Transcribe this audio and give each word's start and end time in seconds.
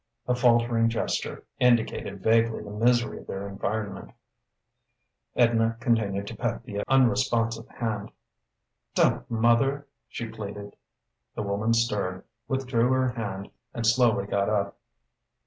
A 0.27 0.33
faltering 0.33 0.89
gesture 0.89 1.43
indicated 1.59 2.23
vaguely 2.23 2.63
the 2.63 2.71
misery 2.71 3.19
of 3.19 3.27
their 3.27 3.47
environment. 3.47 4.09
Edna 5.35 5.77
continued 5.79 6.25
to 6.25 6.35
pet 6.35 6.63
the 6.63 6.81
unresponsive 6.87 7.67
hand. 7.69 8.09
"Don't, 8.95 9.29
mother!" 9.29 9.85
she 10.07 10.27
pleaded. 10.27 10.75
The 11.35 11.43
woman 11.43 11.75
stirred, 11.75 12.23
withdrew 12.47 12.89
her 12.91 13.09
hand, 13.09 13.51
and 13.75 13.85
slowly 13.85 14.25
got 14.25 14.49
up. 14.49 14.75